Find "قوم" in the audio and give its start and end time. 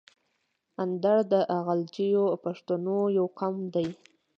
3.39-3.55